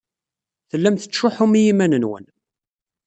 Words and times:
Tellam 0.69 0.95
tettcuḥḥum 0.97 1.53
i 1.59 1.61
yiman-nwen. 1.65 2.25